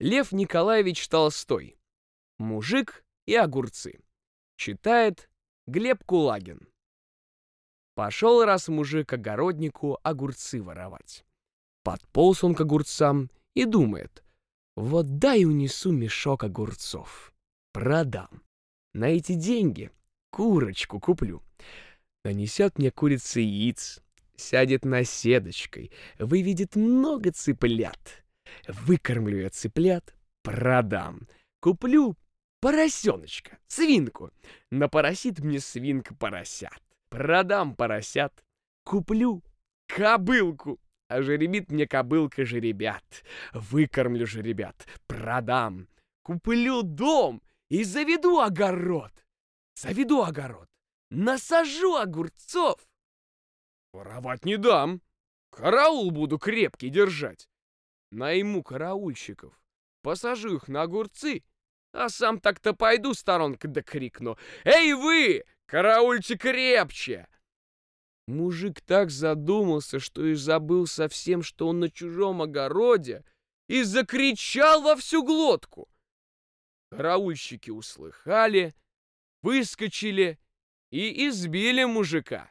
Лев 0.00 0.30
Николаевич 0.30 1.08
Толстой. 1.08 1.76
Мужик 2.38 3.04
и 3.26 3.34
огурцы. 3.34 3.98
Читает 4.56 5.28
Глеб 5.66 6.04
Кулагин. 6.04 6.68
Пошел 7.96 8.44
раз 8.44 8.68
мужик 8.68 9.12
огороднику 9.12 9.98
огурцы 10.04 10.62
воровать. 10.62 11.24
Подполз 11.82 12.44
он 12.44 12.54
к 12.54 12.60
огурцам 12.60 13.28
и 13.54 13.64
думает, 13.64 14.22
вот 14.76 15.18
дай 15.18 15.44
унесу 15.44 15.90
мешок 15.90 16.44
огурцов. 16.44 17.34
Продам. 17.72 18.44
На 18.94 19.06
эти 19.06 19.32
деньги 19.32 19.90
курочку 20.30 21.00
куплю. 21.00 21.42
Нанесет 22.22 22.78
мне 22.78 22.92
курица 22.92 23.40
яиц, 23.40 24.00
сядет 24.36 24.84
на 24.84 25.02
седочкой, 25.02 25.90
выведет 26.20 26.76
много 26.76 27.32
цыплят. 27.32 28.24
Выкормлю 28.66 29.40
я 29.40 29.50
цыплят, 29.50 30.14
продам. 30.42 31.28
Куплю 31.60 32.16
поросеночка, 32.60 33.58
свинку. 33.66 34.30
Напоросит 34.70 35.40
мне 35.40 35.60
свинка 35.60 36.14
поросят. 36.14 36.82
Продам 37.08 37.74
поросят. 37.74 38.44
Куплю 38.84 39.42
кобылку. 39.86 40.80
А 41.08 41.22
жеребит 41.22 41.70
мне 41.70 41.86
кобылка 41.86 42.44
жеребят. 42.44 43.24
Выкормлю 43.52 44.26
жеребят, 44.26 44.86
продам. 45.06 45.88
Куплю 46.22 46.82
дом 46.82 47.42
и 47.70 47.82
заведу 47.82 48.40
огород. 48.40 49.12
Заведу 49.74 50.22
огород. 50.22 50.68
Насажу 51.10 51.96
огурцов. 51.96 52.86
Воровать 53.92 54.44
не 54.44 54.58
дам. 54.58 55.00
Караул 55.50 56.10
буду 56.10 56.38
крепкий 56.38 56.90
держать. 56.90 57.48
Найму 58.10 58.62
караульщиков, 58.62 59.60
посажу 60.02 60.56
их 60.56 60.68
на 60.68 60.82
огурцы, 60.82 61.44
а 61.92 62.08
сам 62.08 62.40
так-то 62.40 62.72
пойду 62.74 63.14
сторонка 63.14 63.68
да 63.68 63.82
крикну. 63.82 64.38
«Эй 64.64 64.94
вы, 64.94 65.44
караульчик 65.66 66.40
крепче!» 66.40 67.28
Мужик 68.26 68.82
так 68.82 69.10
задумался, 69.10 70.00
что 70.00 70.24
и 70.26 70.34
забыл 70.34 70.86
совсем, 70.86 71.42
что 71.42 71.68
он 71.68 71.80
на 71.80 71.90
чужом 71.90 72.42
огороде, 72.42 73.24
и 73.68 73.82
закричал 73.82 74.82
во 74.82 74.96
всю 74.96 75.22
глотку. 75.24 75.88
Караульщики 76.90 77.70
услыхали, 77.70 78.74
выскочили 79.42 80.38
и 80.90 81.28
избили 81.28 81.84
мужика. 81.84 82.50